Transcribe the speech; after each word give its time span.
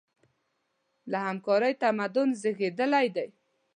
له 1.11 1.17
همکارۍ 1.27 1.73
تمدن 1.81 2.29
زېږېدلی 2.41 3.07
دی. 3.15 3.27